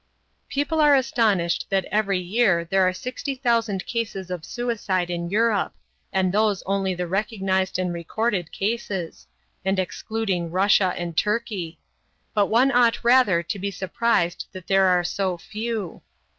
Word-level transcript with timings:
People 0.49 0.79
are 0.81 0.95
astonished 0.95 1.67
that 1.69 1.85
every 1.91 2.17
year 2.17 2.65
there 2.65 2.81
are 2.87 2.91
sixty 2.91 3.35
thousand 3.35 3.85
cases 3.85 4.31
of 4.31 4.43
suicide 4.43 5.11
in 5.11 5.29
Europe, 5.29 5.75
and 6.11 6.31
those 6.33 6.63
only 6.65 6.95
the 6.95 7.05
recognized 7.05 7.77
and 7.77 7.93
recorded 7.93 8.51
cases 8.51 9.27
and 9.63 9.77
excluding 9.77 10.49
Russia 10.49 10.91
and 10.97 11.15
Turkey; 11.15 11.77
but 12.33 12.47
one 12.47 12.71
ought 12.71 13.03
rather 13.03 13.43
to 13.43 13.59
be 13.59 13.69
surprised 13.69 14.47
that 14.53 14.65
there 14.65 14.85
are 14.87 15.03
so 15.03 15.37
few. 15.37 16.01